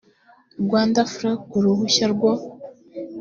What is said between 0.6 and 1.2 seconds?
rwanda